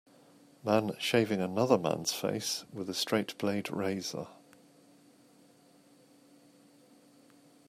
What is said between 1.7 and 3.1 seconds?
man 's face with a